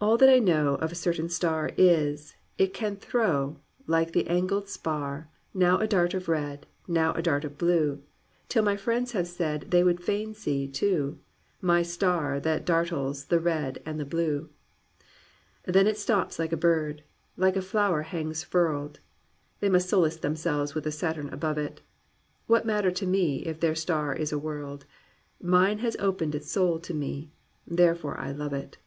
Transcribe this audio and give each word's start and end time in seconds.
"All 0.00 0.16
that 0.18 0.28
I 0.28 0.38
know 0.38 0.76
Of 0.76 0.92
a 0.92 0.94
certain 0.94 1.28
star 1.28 1.72
Is, 1.76 2.36
it 2.56 2.72
can 2.72 2.94
throw 2.94 3.58
(Like 3.88 4.12
the 4.12 4.28
angled 4.28 4.68
spar) 4.68 5.28
Now 5.52 5.78
a 5.78 5.88
dart 5.88 6.14
of 6.14 6.28
red. 6.28 6.68
Now 6.86 7.12
a 7.14 7.20
dart 7.20 7.44
of 7.44 7.58
blue; 7.58 8.04
Till 8.48 8.62
my 8.62 8.76
friends 8.76 9.10
have 9.10 9.26
said 9.26 9.72
They 9.72 9.82
would 9.82 10.00
fain 10.00 10.34
see, 10.34 10.68
too. 10.68 11.18
My 11.60 11.82
star 11.82 12.38
that 12.38 12.64
dartles 12.64 13.26
the 13.26 13.40
red 13.40 13.82
and 13.84 13.98
the 13.98 14.04
blue! 14.04 14.50
Then 15.64 15.88
it 15.88 15.98
stops 15.98 16.38
like 16.38 16.52
a 16.52 16.56
bird; 16.56 17.02
like 17.36 17.56
a 17.56 17.60
flower 17.60 18.02
hangs 18.02 18.44
furled; 18.44 19.00
They 19.58 19.68
must 19.68 19.88
solace 19.88 20.18
themselves 20.18 20.76
with 20.76 20.84
the 20.84 20.92
Saturn 20.92 21.28
above 21.30 21.58
it. 21.58 21.80
What 22.46 22.64
matter 22.64 22.92
to 22.92 23.04
me 23.04 23.38
if 23.38 23.58
their 23.58 23.74
star 23.74 24.14
is 24.14 24.30
a 24.30 24.38
world? 24.38 24.86
Mine 25.42 25.78
has 25.78 25.96
opened 25.98 26.36
its 26.36 26.48
soul 26.52 26.78
to 26.78 26.94
me, 26.94 27.32
therefore 27.68 28.16
I 28.20 28.30
love 28.30 28.52
it." 28.52 28.78